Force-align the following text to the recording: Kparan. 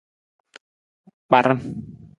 Kparan. 1.27 1.59